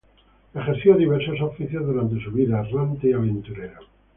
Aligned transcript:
Ejerció 0.55 0.95
diversos 0.95 1.39
oficios 1.41 1.85
durante 1.85 2.19
su 2.23 2.31
vida, 2.31 2.65
errante 2.67 3.09
y 3.11 3.13
aventurera. 3.13 3.79